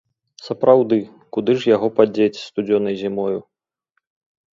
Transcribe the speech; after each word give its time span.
Сапраўды, 0.45 0.97
куды 1.37 1.51
ж 1.63 1.69
яго 1.75 1.87
падзець 1.97 2.43
студзёнай 2.47 2.95
зімою? 3.03 3.37